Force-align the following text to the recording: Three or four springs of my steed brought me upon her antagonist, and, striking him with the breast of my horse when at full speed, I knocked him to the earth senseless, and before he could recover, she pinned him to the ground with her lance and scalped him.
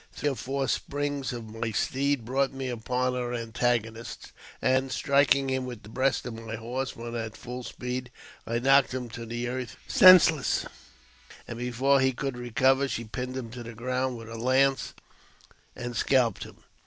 Three 0.11 0.29
or 0.29 0.35
four 0.35 0.67
springs 0.67 1.31
of 1.31 1.53
my 1.53 1.69
steed 1.69 2.25
brought 2.25 2.51
me 2.51 2.69
upon 2.69 3.13
her 3.13 3.35
antagonist, 3.35 4.31
and, 4.59 4.91
striking 4.91 5.47
him 5.51 5.67
with 5.67 5.83
the 5.83 5.89
breast 5.89 6.25
of 6.25 6.33
my 6.43 6.55
horse 6.55 6.95
when 6.95 7.13
at 7.13 7.37
full 7.37 7.61
speed, 7.61 8.09
I 8.47 8.57
knocked 8.57 8.95
him 8.95 9.09
to 9.09 9.27
the 9.27 9.47
earth 9.47 9.77
senseless, 9.87 10.65
and 11.47 11.59
before 11.59 11.99
he 11.99 12.13
could 12.13 12.35
recover, 12.35 12.87
she 12.87 13.03
pinned 13.03 13.37
him 13.37 13.51
to 13.51 13.61
the 13.61 13.75
ground 13.75 14.17
with 14.17 14.27
her 14.27 14.33
lance 14.35 14.95
and 15.75 15.95
scalped 15.95 16.45
him. 16.45 16.63